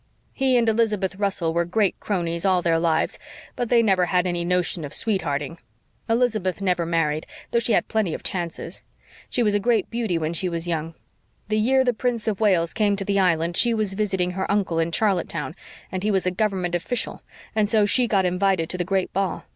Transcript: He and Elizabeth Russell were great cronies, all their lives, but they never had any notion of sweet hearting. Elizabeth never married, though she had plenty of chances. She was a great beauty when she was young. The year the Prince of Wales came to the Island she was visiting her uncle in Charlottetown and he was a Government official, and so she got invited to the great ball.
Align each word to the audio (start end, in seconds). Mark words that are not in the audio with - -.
He 0.33 0.57
and 0.57 0.67
Elizabeth 0.67 1.17
Russell 1.17 1.53
were 1.53 1.63
great 1.63 1.95
cronies, 1.99 2.43
all 2.43 2.63
their 2.63 2.79
lives, 2.79 3.19
but 3.55 3.69
they 3.69 3.83
never 3.83 4.05
had 4.07 4.25
any 4.25 4.43
notion 4.43 4.83
of 4.83 4.95
sweet 4.95 5.21
hearting. 5.21 5.59
Elizabeth 6.09 6.59
never 6.59 6.87
married, 6.87 7.27
though 7.51 7.59
she 7.59 7.73
had 7.73 7.87
plenty 7.87 8.15
of 8.15 8.23
chances. 8.23 8.81
She 9.29 9.43
was 9.43 9.53
a 9.53 9.59
great 9.59 9.91
beauty 9.91 10.17
when 10.17 10.33
she 10.33 10.49
was 10.49 10.67
young. 10.67 10.95
The 11.49 11.59
year 11.59 11.83
the 11.83 11.93
Prince 11.93 12.27
of 12.27 12.39
Wales 12.41 12.73
came 12.73 12.95
to 12.95 13.05
the 13.05 13.19
Island 13.19 13.55
she 13.55 13.75
was 13.75 13.93
visiting 13.93 14.31
her 14.31 14.51
uncle 14.51 14.79
in 14.79 14.91
Charlottetown 14.91 15.55
and 15.91 16.01
he 16.01 16.09
was 16.09 16.25
a 16.25 16.31
Government 16.31 16.73
official, 16.73 17.21
and 17.53 17.69
so 17.69 17.85
she 17.85 18.07
got 18.07 18.25
invited 18.25 18.71
to 18.71 18.79
the 18.79 18.83
great 18.83 19.13
ball. 19.13 19.45